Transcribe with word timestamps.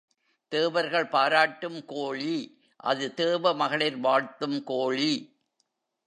தேவர்கள் 0.49 1.07
பாராட்டும் 1.07 1.85
கோழி 1.85 2.59
அது 2.75 3.13
தேவ 3.13 3.53
மகளிர் 3.53 3.97
வாழ்த்தும் 3.97 4.63
கோழி. 4.63 5.39